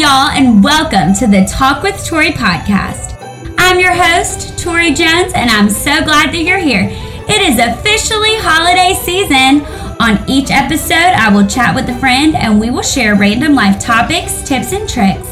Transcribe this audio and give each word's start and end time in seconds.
y'all, 0.00 0.30
and 0.30 0.64
welcome 0.64 1.12
to 1.12 1.26
the 1.26 1.44
Talk 1.44 1.82
with 1.82 2.06
Tori 2.06 2.30
podcast. 2.30 3.18
I'm 3.58 3.78
your 3.78 3.92
host, 3.92 4.58
Tori 4.58 4.94
Jones, 4.94 5.34
and 5.34 5.50
I'm 5.50 5.68
so 5.68 6.02
glad 6.02 6.32
that 6.32 6.42
you're 6.42 6.56
here. 6.56 6.88
It 6.88 7.42
is 7.42 7.58
officially 7.58 8.36
holiday 8.36 8.94
season. 8.94 9.60
On 10.00 10.26
each 10.26 10.50
episode, 10.50 10.94
I 10.94 11.30
will 11.30 11.46
chat 11.46 11.74
with 11.74 11.86
a 11.90 11.98
friend 11.98 12.34
and 12.34 12.58
we 12.58 12.70
will 12.70 12.82
share 12.82 13.14
random 13.14 13.54
life 13.54 13.78
topics, 13.78 14.42
tips, 14.42 14.72
and 14.72 14.88
tricks, 14.88 15.28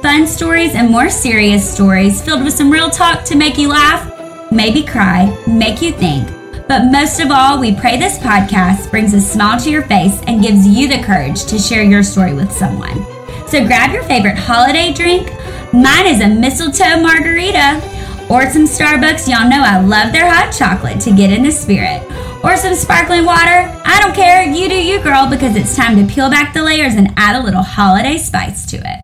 fun 0.00 0.26
stories, 0.26 0.74
and 0.74 0.90
more 0.90 1.10
serious 1.10 1.70
stories 1.70 2.22
filled 2.22 2.42
with 2.42 2.54
some 2.54 2.70
real 2.70 2.88
talk 2.88 3.22
to 3.24 3.36
make 3.36 3.58
you 3.58 3.68
laugh, 3.68 4.50
maybe 4.50 4.82
cry, 4.82 5.26
make 5.46 5.82
you 5.82 5.92
think. 5.92 6.26
But 6.66 6.90
most 6.90 7.20
of 7.20 7.30
all, 7.30 7.60
we 7.60 7.76
pray 7.76 7.98
this 7.98 8.18
podcast 8.18 8.90
brings 8.90 9.12
a 9.12 9.20
smile 9.20 9.60
to 9.60 9.70
your 9.70 9.82
face 9.82 10.18
and 10.26 10.42
gives 10.42 10.66
you 10.66 10.88
the 10.88 11.02
courage 11.02 11.44
to 11.44 11.58
share 11.58 11.82
your 11.82 12.02
story 12.02 12.32
with 12.32 12.50
someone. 12.50 13.15
So 13.48 13.64
grab 13.64 13.92
your 13.92 14.02
favorite 14.04 14.36
holiday 14.36 14.92
drink. 14.92 15.30
Mine 15.72 16.06
is 16.06 16.20
a 16.20 16.28
mistletoe 16.28 17.00
margarita. 17.00 17.80
Or 18.28 18.50
some 18.50 18.64
Starbucks. 18.64 19.28
Y'all 19.28 19.48
know 19.48 19.62
I 19.62 19.80
love 19.80 20.12
their 20.12 20.28
hot 20.28 20.52
chocolate 20.52 21.00
to 21.02 21.14
get 21.14 21.32
in 21.32 21.44
the 21.44 21.50
spirit. 21.52 22.02
Or 22.42 22.56
some 22.56 22.74
sparkling 22.74 23.24
water. 23.24 23.72
I 23.84 24.00
don't 24.02 24.14
care. 24.14 24.42
You 24.42 24.68
do 24.68 24.74
you, 24.74 25.00
girl, 25.00 25.30
because 25.30 25.54
it's 25.54 25.76
time 25.76 25.96
to 25.96 26.12
peel 26.12 26.28
back 26.28 26.54
the 26.54 26.62
layers 26.62 26.94
and 26.94 27.14
add 27.16 27.40
a 27.40 27.44
little 27.44 27.62
holiday 27.62 28.18
spice 28.18 28.66
to 28.66 28.78
it. 28.78 29.02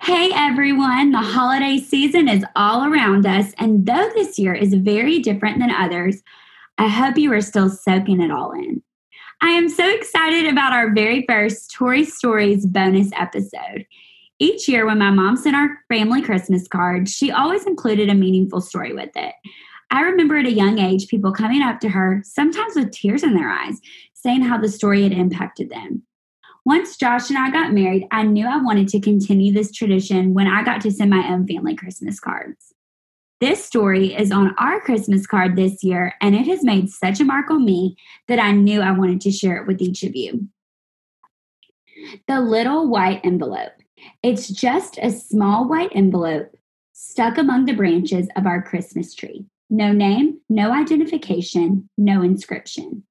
Hey 0.00 0.30
everyone, 0.34 1.10
the 1.10 1.18
holiday 1.18 1.78
season 1.78 2.28
is 2.28 2.44
all 2.54 2.84
around 2.84 3.26
us, 3.26 3.52
and 3.58 3.86
though 3.86 4.10
this 4.14 4.38
year 4.38 4.54
is 4.54 4.74
very 4.74 5.18
different 5.18 5.58
than 5.58 5.70
others, 5.70 6.22
I 6.78 6.86
hope 6.86 7.16
you 7.16 7.32
are 7.32 7.40
still 7.40 7.70
soaking 7.70 8.20
it 8.20 8.30
all 8.30 8.52
in. 8.52 8.82
I 9.42 9.50
am 9.50 9.68
so 9.68 9.88
excited 9.88 10.46
about 10.46 10.72
our 10.72 10.94
very 10.94 11.24
first 11.28 11.70
Tori 11.72 12.04
Stories 12.04 12.64
bonus 12.64 13.10
episode. 13.12 13.86
Each 14.38 14.66
year, 14.66 14.86
when 14.86 14.98
my 14.98 15.10
mom 15.10 15.36
sent 15.36 15.54
our 15.54 15.78
family 15.88 16.22
Christmas 16.22 16.66
card, 16.66 17.08
she 17.08 17.30
always 17.30 17.66
included 17.66 18.08
a 18.08 18.14
meaningful 18.14 18.60
story 18.60 18.94
with 18.94 19.10
it. 19.14 19.34
I 19.90 20.02
remember 20.02 20.36
at 20.36 20.46
a 20.46 20.52
young 20.52 20.78
age 20.78 21.08
people 21.08 21.32
coming 21.32 21.62
up 21.62 21.80
to 21.80 21.88
her, 21.90 22.22
sometimes 22.24 22.74
with 22.74 22.92
tears 22.92 23.22
in 23.22 23.34
their 23.34 23.50
eyes, 23.50 23.78
saying 24.14 24.42
how 24.42 24.58
the 24.58 24.68
story 24.68 25.02
had 25.02 25.12
impacted 25.12 25.70
them. 25.70 26.02
Once 26.64 26.96
Josh 26.96 27.28
and 27.28 27.38
I 27.38 27.50
got 27.50 27.72
married, 27.72 28.06
I 28.10 28.22
knew 28.22 28.46
I 28.46 28.60
wanted 28.62 28.88
to 28.88 29.00
continue 29.00 29.52
this 29.52 29.70
tradition 29.70 30.34
when 30.34 30.48
I 30.48 30.64
got 30.64 30.80
to 30.80 30.90
send 30.90 31.10
my 31.10 31.28
own 31.30 31.46
family 31.46 31.76
Christmas 31.76 32.18
cards. 32.18 32.74
This 33.38 33.62
story 33.62 34.14
is 34.14 34.32
on 34.32 34.54
our 34.58 34.80
Christmas 34.80 35.26
card 35.26 35.56
this 35.56 35.84
year, 35.84 36.14
and 36.22 36.34
it 36.34 36.46
has 36.46 36.64
made 36.64 36.88
such 36.88 37.20
a 37.20 37.24
mark 37.24 37.50
on 37.50 37.66
me 37.66 37.96
that 38.28 38.38
I 38.38 38.52
knew 38.52 38.80
I 38.80 38.92
wanted 38.92 39.20
to 39.22 39.30
share 39.30 39.58
it 39.58 39.66
with 39.66 39.82
each 39.82 40.02
of 40.04 40.16
you. 40.16 40.48
The 42.28 42.40
Little 42.40 42.88
White 42.88 43.20
Envelope. 43.24 43.72
It's 44.22 44.48
just 44.48 44.98
a 45.02 45.10
small 45.10 45.68
white 45.68 45.90
envelope 45.94 46.56
stuck 46.92 47.36
among 47.36 47.66
the 47.66 47.74
branches 47.74 48.26
of 48.36 48.46
our 48.46 48.62
Christmas 48.62 49.14
tree. 49.14 49.44
No 49.68 49.92
name, 49.92 50.40
no 50.48 50.72
identification, 50.72 51.90
no 51.98 52.22
inscription. 52.22 53.02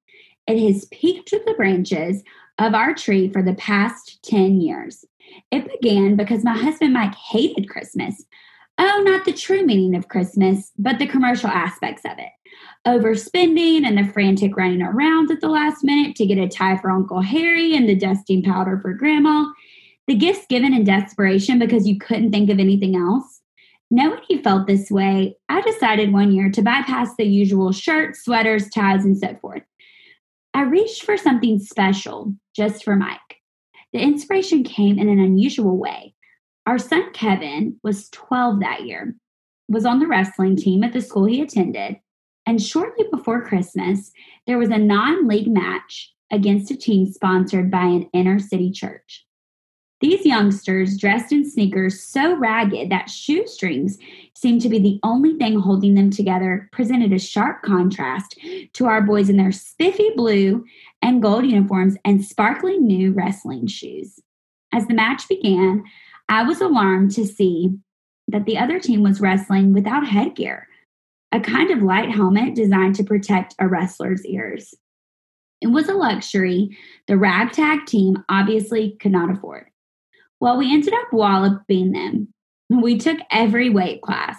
It 0.48 0.58
has 0.60 0.86
peeked 0.86 1.30
through 1.30 1.42
the 1.46 1.54
branches 1.54 2.24
of 2.58 2.74
our 2.74 2.94
tree 2.94 3.30
for 3.30 3.42
the 3.42 3.54
past 3.54 4.18
10 4.24 4.60
years. 4.60 5.04
It 5.52 5.70
began 5.70 6.16
because 6.16 6.42
my 6.42 6.56
husband 6.56 6.94
Mike 6.94 7.14
hated 7.14 7.68
Christmas, 7.68 8.24
Oh, 8.78 9.02
not 9.04 9.24
the 9.24 9.32
true 9.32 9.64
meaning 9.64 9.94
of 9.94 10.08
Christmas, 10.08 10.72
but 10.78 10.98
the 10.98 11.06
commercial 11.06 11.48
aspects 11.48 12.02
of 12.04 12.18
it. 12.18 12.30
Overspending 12.86 13.86
and 13.86 13.96
the 13.96 14.12
frantic 14.12 14.56
running 14.56 14.82
around 14.82 15.30
at 15.30 15.40
the 15.40 15.48
last 15.48 15.82
minute 15.82 16.14
to 16.16 16.26
get 16.26 16.38
a 16.38 16.46
tie 16.46 16.76
for 16.76 16.90
Uncle 16.90 17.22
Harry 17.22 17.74
and 17.74 17.88
the 17.88 17.94
dusting 17.94 18.42
powder 18.42 18.78
for 18.80 18.92
Grandma. 18.92 19.46
The 20.06 20.14
gifts 20.14 20.46
given 20.48 20.74
in 20.74 20.84
desperation 20.84 21.58
because 21.58 21.88
you 21.88 21.98
couldn't 21.98 22.32
think 22.32 22.50
of 22.50 22.58
anything 22.58 22.96
else. 22.96 23.40
Knowing 23.90 24.20
he 24.26 24.42
felt 24.42 24.66
this 24.66 24.90
way, 24.90 25.36
I 25.48 25.60
decided 25.62 26.12
one 26.12 26.32
year 26.32 26.50
to 26.50 26.62
bypass 26.62 27.14
the 27.16 27.24
usual 27.24 27.72
shirts, 27.72 28.24
sweaters, 28.24 28.68
ties, 28.68 29.04
and 29.04 29.16
so 29.16 29.36
forth. 29.36 29.62
I 30.52 30.62
reached 30.62 31.04
for 31.04 31.16
something 31.16 31.58
special 31.60 32.34
just 32.54 32.84
for 32.84 32.96
Mike. 32.96 33.20
The 33.92 34.00
inspiration 34.00 34.64
came 34.64 34.98
in 34.98 35.08
an 35.08 35.20
unusual 35.20 35.76
way. 35.78 36.14
Our 36.66 36.78
son 36.78 37.12
Kevin 37.12 37.78
was 37.84 38.08
12 38.10 38.60
that 38.60 38.84
year, 38.84 39.14
was 39.68 39.86
on 39.86 40.00
the 40.00 40.06
wrestling 40.06 40.56
team 40.56 40.82
at 40.82 40.92
the 40.92 41.00
school 41.00 41.24
he 41.24 41.40
attended, 41.40 41.96
and 42.44 42.62
shortly 42.62 43.06
before 43.10 43.46
Christmas, 43.46 44.10
there 44.46 44.58
was 44.58 44.70
a 44.70 44.78
non 44.78 45.28
league 45.28 45.48
match 45.48 46.12
against 46.32 46.70
a 46.72 46.76
team 46.76 47.06
sponsored 47.06 47.70
by 47.70 47.84
an 47.84 48.08
inner 48.12 48.40
city 48.40 48.70
church. 48.70 49.24
These 50.00 50.26
youngsters, 50.26 50.98
dressed 50.98 51.32
in 51.32 51.48
sneakers 51.48 52.02
so 52.02 52.36
ragged 52.36 52.90
that 52.90 53.08
shoestrings 53.08 53.96
seemed 54.34 54.60
to 54.60 54.68
be 54.68 54.78
the 54.78 55.00
only 55.02 55.38
thing 55.38 55.58
holding 55.58 55.94
them 55.94 56.10
together, 56.10 56.68
presented 56.70 57.12
a 57.12 57.18
sharp 57.18 57.62
contrast 57.62 58.38
to 58.74 58.86
our 58.86 59.00
boys 59.00 59.30
in 59.30 59.38
their 59.38 59.52
spiffy 59.52 60.10
blue 60.14 60.64
and 61.00 61.22
gold 61.22 61.46
uniforms 61.46 61.96
and 62.04 62.24
sparkling 62.24 62.86
new 62.86 63.12
wrestling 63.12 63.66
shoes. 63.66 64.20
As 64.72 64.86
the 64.86 64.94
match 64.94 65.28
began, 65.28 65.84
I 66.28 66.42
was 66.42 66.60
alarmed 66.60 67.12
to 67.12 67.26
see 67.26 67.76
that 68.28 68.44
the 68.44 68.58
other 68.58 68.80
team 68.80 69.02
was 69.02 69.20
wrestling 69.20 69.72
without 69.72 70.06
headgear, 70.06 70.66
a 71.32 71.40
kind 71.40 71.70
of 71.70 71.82
light 71.82 72.10
helmet 72.10 72.54
designed 72.54 72.96
to 72.96 73.04
protect 73.04 73.54
a 73.58 73.68
wrestler's 73.68 74.24
ears. 74.26 74.74
It 75.60 75.68
was 75.68 75.88
a 75.88 75.94
luxury 75.94 76.76
the 77.06 77.16
ragtag 77.16 77.86
team 77.86 78.24
obviously 78.28 78.96
could 79.00 79.12
not 79.12 79.30
afford. 79.30 79.66
Well, 80.40 80.58
we 80.58 80.72
ended 80.72 80.92
up 80.92 81.12
walloping 81.12 81.92
them. 81.92 82.28
We 82.68 82.98
took 82.98 83.18
every 83.30 83.70
weight 83.70 84.02
class. 84.02 84.38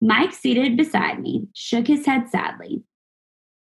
Mike, 0.00 0.32
seated 0.32 0.76
beside 0.76 1.20
me, 1.20 1.48
shook 1.54 1.86
his 1.86 2.04
head 2.04 2.28
sadly 2.28 2.82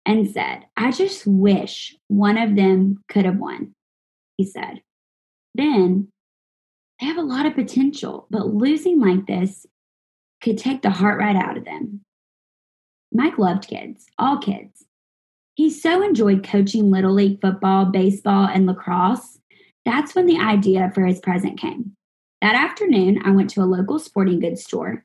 and 0.05 0.29
said, 0.29 0.65
I 0.77 0.91
just 0.91 1.25
wish 1.25 1.95
one 2.07 2.37
of 2.37 2.55
them 2.55 3.03
could 3.07 3.25
have 3.25 3.37
won, 3.37 3.73
he 4.37 4.45
said. 4.45 4.81
Then 5.55 6.10
they 7.01 7.07
have 7.07 7.17
a 7.17 7.23
lot 7.23 7.47
of 7.47 7.55
potential, 7.55 8.27
but 8.29 8.53
losing 8.53 8.99
like 8.99 9.25
this 9.25 9.65
could 10.41 10.59
take 10.59 10.83
the 10.83 10.91
heart 10.91 11.19
right 11.19 11.35
out 11.35 11.57
of 11.57 11.65
them. 11.65 12.01
Mike 13.11 13.39
loved 13.39 13.67
kids, 13.67 14.05
all 14.19 14.37
kids. 14.37 14.85
He 15.55 15.69
so 15.69 16.03
enjoyed 16.03 16.43
coaching 16.43 16.91
Little 16.91 17.13
League 17.13 17.41
football, 17.41 17.85
baseball, 17.85 18.47
and 18.47 18.67
lacrosse. 18.67 19.39
That's 19.83 20.13
when 20.13 20.27
the 20.27 20.39
idea 20.39 20.91
for 20.93 21.03
his 21.05 21.19
present 21.19 21.59
came. 21.59 21.95
That 22.41 22.55
afternoon, 22.55 23.19
I 23.25 23.31
went 23.31 23.49
to 23.51 23.61
a 23.61 23.65
local 23.65 23.99
sporting 23.99 24.39
goods 24.39 24.63
store 24.63 25.03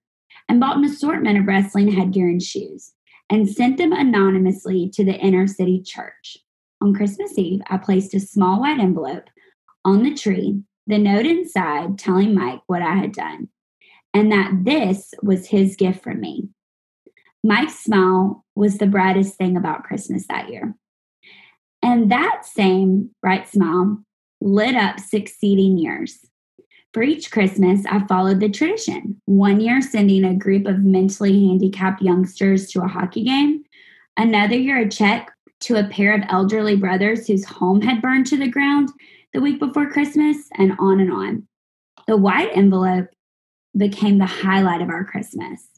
and 0.48 0.60
bought 0.60 0.76
an 0.76 0.84
assortment 0.84 1.38
of 1.38 1.46
wrestling 1.46 1.90
headgear 1.90 2.28
and 2.28 2.42
shoes 2.42 2.92
and 3.30 3.48
sent 3.48 3.78
them 3.78 3.92
anonymously 3.92 4.90
to 4.90 5.04
the 5.04 5.18
inner 5.18 5.46
city 5.46 5.82
church. 5.82 6.36
On 6.82 6.94
Christmas 6.94 7.36
Eve, 7.38 7.62
I 7.68 7.78
placed 7.78 8.14
a 8.14 8.20
small 8.20 8.60
white 8.60 8.78
envelope 8.78 9.28
on 9.84 10.02
the 10.02 10.14
tree 10.14 10.62
the 10.86 10.98
note 10.98 11.26
inside 11.26 11.98
telling 11.98 12.34
Mike 12.34 12.60
what 12.66 12.82
I 12.82 12.94
had 12.94 13.12
done 13.12 13.48
and 14.14 14.32
that 14.32 14.64
this 14.64 15.12
was 15.22 15.46
his 15.46 15.76
gift 15.76 16.02
from 16.02 16.20
me. 16.20 16.48
Mike's 17.44 17.78
smile 17.78 18.44
was 18.54 18.78
the 18.78 18.86
brightest 18.86 19.36
thing 19.36 19.56
about 19.56 19.84
Christmas 19.84 20.26
that 20.28 20.48
year. 20.48 20.74
And 21.82 22.10
that 22.10 22.44
same 22.44 23.10
bright 23.20 23.48
smile 23.48 24.02
lit 24.40 24.74
up 24.74 24.98
succeeding 25.00 25.78
years. 25.78 26.24
For 26.92 27.02
each 27.02 27.30
Christmas, 27.30 27.84
I 27.86 28.06
followed 28.06 28.40
the 28.40 28.48
tradition. 28.48 29.20
One 29.26 29.60
year, 29.60 29.82
sending 29.82 30.24
a 30.24 30.34
group 30.34 30.66
of 30.66 30.82
mentally 30.82 31.46
handicapped 31.46 32.00
youngsters 32.00 32.70
to 32.70 32.82
a 32.82 32.88
hockey 32.88 33.24
game. 33.24 33.64
Another 34.16 34.56
year, 34.56 34.78
a 34.78 34.88
check 34.88 35.30
to 35.60 35.76
a 35.76 35.88
pair 35.88 36.14
of 36.14 36.22
elderly 36.30 36.74
brothers 36.74 37.26
whose 37.26 37.44
home 37.44 37.82
had 37.82 38.00
burned 38.00 38.26
to 38.28 38.38
the 38.38 38.48
ground 38.48 38.88
the 39.36 39.42
week 39.42 39.60
before 39.60 39.90
Christmas, 39.90 40.38
and 40.56 40.72
on 40.78 40.98
and 40.98 41.12
on. 41.12 41.46
The 42.06 42.16
white 42.16 42.48
envelope 42.54 43.08
became 43.76 44.16
the 44.16 44.24
highlight 44.24 44.80
of 44.80 44.88
our 44.88 45.04
Christmas. 45.04 45.68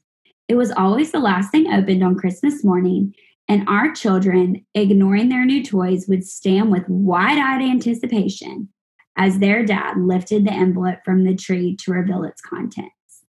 It 0.46 0.54
was 0.54 0.70
always 0.70 1.10
the 1.10 1.18
last 1.18 1.50
thing 1.50 1.66
opened 1.66 2.04
on 2.04 2.14
Christmas 2.14 2.62
morning, 2.62 3.14
and 3.48 3.68
our 3.68 3.92
children, 3.92 4.64
ignoring 4.76 5.28
their 5.28 5.44
new 5.44 5.64
toys, 5.64 6.06
would 6.06 6.24
stand 6.24 6.70
with 6.70 6.88
wide 6.88 7.38
eyed 7.38 7.60
anticipation 7.60 8.68
as 9.16 9.40
their 9.40 9.66
dad 9.66 9.96
lifted 9.96 10.46
the 10.46 10.52
envelope 10.52 11.00
from 11.04 11.24
the 11.24 11.34
tree 11.34 11.76
to 11.80 11.90
reveal 11.90 12.22
its 12.22 12.40
contents. 12.40 13.24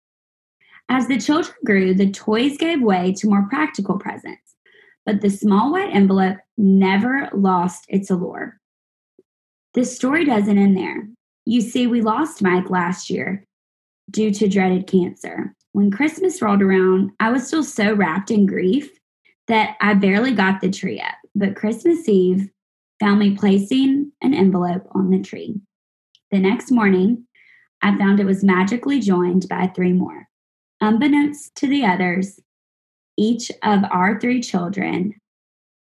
As 0.90 1.08
the 1.08 1.20
children 1.20 1.56
grew, 1.66 1.96
the 1.96 2.12
toys 2.12 2.56
gave 2.56 2.84
way 2.84 3.16
to 3.18 3.28
more 3.28 3.48
practical 3.50 3.98
presents, 3.98 4.54
but 5.08 5.22
the 5.22 5.32
small 5.32 5.72
white 5.72 5.90
envelope 5.92 6.38
never 6.56 7.32
lost 7.34 7.86
its 7.88 8.12
allure. 8.12 8.59
This 9.74 9.96
story 9.96 10.26
doesn't 10.26 10.58
end 10.58 10.76
there. 10.76 11.08
You 11.46 11.62
see, 11.62 11.88
we 11.88 12.02
lost 12.02 12.42
Mike 12.42 12.70
last 12.70 13.10
year 13.10 13.46
due 14.10 14.32
to 14.32 14.48
dreaded 14.48 14.88
cancer. 14.88 15.56
When 15.74 15.92
Christmas 15.92 16.42
rolled 16.42 16.62
around, 16.62 17.12
I 17.20 17.32
was 17.32 17.46
still 17.48 17.64
so 17.64 17.94
wrapped 17.94 18.32
in 18.32 18.46
grief 18.46 18.90
that 19.48 19.76
I 19.82 19.94
barely 19.94 20.34
got 20.34 20.62
the 20.62 20.70
tree 20.70 21.00
up. 21.00 21.16
But 21.36 21.56
Christmas 21.56 22.08
Eve 22.10 22.50
found 23.00 23.20
me 23.20 23.36
placing 23.36 24.12
an 24.22 24.34
envelope 24.34 24.88
on 24.92 25.10
the 25.10 25.22
tree. 25.22 25.60
The 26.32 26.40
next 26.40 26.72
morning, 26.72 27.26
I 27.82 27.98
found 27.98 28.20
it 28.20 28.26
was 28.26 28.44
magically 28.44 29.00
joined 29.00 29.48
by 29.48 29.68
three 29.68 29.94
more. 29.94 30.28
Unbeknownst 30.82 31.56
to 31.56 31.68
the 31.68 31.86
others, 31.86 32.40
each 33.18 33.52
of 33.64 33.84
our 33.92 34.20
three 34.20 34.42
children 34.42 35.14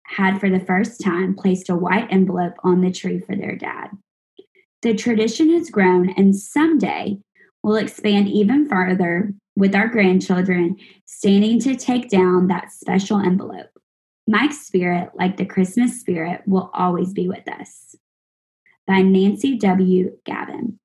had 0.07 0.39
for 0.39 0.50
the 0.50 0.59
first 0.59 1.01
time 1.01 1.36
placed 1.36 1.69
a 1.69 1.75
white 1.75 2.07
envelope 2.09 2.54
on 2.63 2.81
the 2.81 2.92
tree 2.92 3.19
for 3.19 3.36
their 3.36 3.56
dad. 3.56 3.89
The 4.81 4.94
tradition 4.94 5.51
has 5.54 5.69
grown, 5.69 6.09
and 6.12 6.36
someday 6.36 7.18
will 7.63 7.75
expand 7.75 8.30
even 8.30 8.69
further 8.69 9.33
with 9.56 9.75
our 9.75 9.88
grandchildren 9.88 10.77
standing 11.06 11.59
to 11.59 11.75
take 11.75 12.09
down 12.09 12.48
that 12.48 12.71
special 12.71 13.19
envelope. 13.19 13.69
Mike's 14.27 14.65
spirit, 14.65 15.09
like 15.15 15.38
the 15.38 15.45
Christmas 15.45 16.00
spirit, 16.00 16.42
will 16.45 16.69
always 16.74 17.13
be 17.13 17.27
with 17.27 17.48
us. 17.50 17.95
By 18.86 19.01
Nancy 19.01 19.57
W. 19.57 20.18
Gavin. 20.25 20.80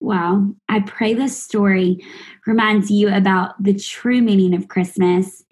Wow, 0.00 0.54
I 0.68 0.80
pray 0.80 1.14
this 1.14 1.40
story 1.40 2.04
reminds 2.46 2.90
you 2.90 3.08
about 3.08 3.62
the 3.62 3.74
true 3.74 4.20
meaning 4.20 4.54
of 4.54 4.68
Christmas 4.68 5.44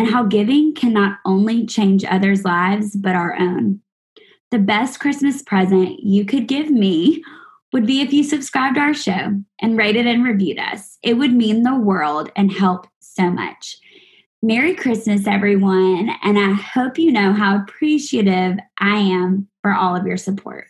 and 0.00 0.08
how 0.08 0.22
giving 0.22 0.74
can 0.74 0.94
not 0.94 1.18
only 1.26 1.66
change 1.66 2.06
others' 2.06 2.42
lives, 2.42 2.96
but 2.96 3.14
our 3.14 3.38
own. 3.38 3.82
The 4.50 4.58
best 4.58 4.98
Christmas 4.98 5.42
present 5.42 6.00
you 6.00 6.24
could 6.24 6.48
give 6.48 6.70
me 6.70 7.22
would 7.74 7.84
be 7.84 8.00
if 8.00 8.10
you 8.10 8.24
subscribed 8.24 8.76
to 8.76 8.80
our 8.80 8.94
show 8.94 9.34
and 9.60 9.76
rated 9.76 10.06
and 10.06 10.24
reviewed 10.24 10.58
us. 10.58 10.96
It 11.02 11.18
would 11.18 11.34
mean 11.34 11.64
the 11.64 11.78
world 11.78 12.32
and 12.34 12.50
help 12.50 12.86
so 13.00 13.28
much. 13.28 13.76
Merry 14.42 14.74
Christmas, 14.74 15.26
everyone, 15.26 16.08
and 16.22 16.38
I 16.38 16.54
hope 16.54 16.98
you 16.98 17.12
know 17.12 17.34
how 17.34 17.58
appreciative 17.58 18.56
I 18.78 18.96
am 18.96 19.48
for 19.60 19.74
all 19.74 19.94
of 19.94 20.06
your 20.06 20.16
support. 20.16 20.66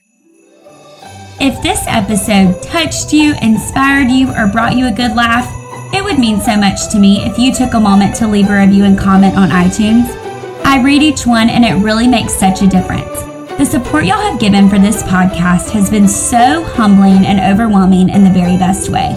If 1.41 1.63
this 1.63 1.85
episode 1.87 2.61
touched 2.65 3.13
you, 3.13 3.35
inspired 3.41 4.11
you, 4.11 4.29
or 4.35 4.49
brought 4.49 4.77
you 4.77 4.89
a 4.89 4.93
good 4.93 5.15
laugh, 5.15 5.60
it 5.93 6.05
would 6.05 6.19
mean 6.19 6.41
so 6.41 6.57
much 6.57 6.89
to 6.93 6.99
me 6.99 7.23
if 7.25 7.39
you 7.39 7.55
took 7.55 7.75
a 7.75 7.81
moment 7.81 8.15
to 8.17 8.27
leave 8.27 8.49
a 8.51 8.59
review 8.59 8.85
and 8.85 8.99
comment 8.99 9.37
on 9.37 9.49
iTunes. 9.51 10.09
I 10.65 10.83
read 10.83 11.03
each 11.03 11.27
one 11.27 11.51
and 11.51 11.65
it 11.65 11.83
really 11.83 12.07
makes 12.07 12.35
such 12.35 12.63
a 12.63 12.67
difference. 12.67 13.23
The 13.59 13.65
support 13.65 14.05
y'all 14.05 14.21
have 14.21 14.41
given 14.41 14.69
for 14.69 14.79
this 14.79 15.03
podcast 15.03 15.71
has 15.71 15.91
been 15.91 16.09
so 16.09 16.63
humbling 16.65 17.27
and 17.27 17.41
overwhelming 17.41 18.09
in 18.09 18.25
the 18.25 18.31
very 18.31 18.57
best 18.57 18.91
way. 18.91 19.15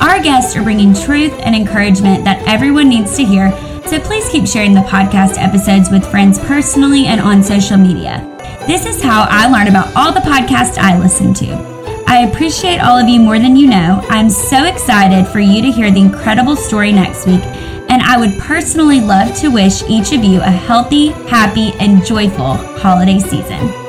Our 0.00 0.22
guests 0.22 0.56
are 0.56 0.62
bringing 0.62 0.94
truth 0.94 1.32
and 1.40 1.54
encouragement 1.54 2.24
that 2.24 2.42
everyone 2.48 2.88
needs 2.88 3.16
to 3.16 3.24
hear 3.24 3.50
so 3.86 4.00
please 4.00 4.28
keep 4.30 4.46
sharing 4.46 4.72
the 4.72 4.80
podcast 4.80 5.36
episodes 5.36 5.90
with 5.90 6.10
friends 6.10 6.38
personally 6.38 7.06
and 7.06 7.20
on 7.20 7.42
social 7.42 7.76
media. 7.76 8.18
This 8.66 8.86
is 8.86 9.02
how 9.02 9.26
I 9.28 9.48
learn 9.48 9.68
about 9.68 9.94
all 9.94 10.12
the 10.12 10.20
podcasts 10.20 10.78
I 10.78 10.98
listen 10.98 11.34
to. 11.34 11.73
I 12.14 12.28
appreciate 12.28 12.78
all 12.78 12.96
of 12.96 13.08
you 13.08 13.18
more 13.18 13.40
than 13.40 13.56
you 13.56 13.66
know. 13.66 14.00
I'm 14.08 14.30
so 14.30 14.66
excited 14.66 15.26
for 15.26 15.40
you 15.40 15.60
to 15.62 15.72
hear 15.72 15.90
the 15.90 16.00
incredible 16.00 16.54
story 16.54 16.92
next 16.92 17.26
week, 17.26 17.42
and 17.90 18.00
I 18.02 18.16
would 18.16 18.38
personally 18.38 19.00
love 19.00 19.34
to 19.38 19.48
wish 19.48 19.82
each 19.88 20.12
of 20.12 20.22
you 20.22 20.40
a 20.40 20.44
healthy, 20.44 21.08
happy, 21.26 21.72
and 21.80 22.06
joyful 22.06 22.54
holiday 22.78 23.18
season. 23.18 23.83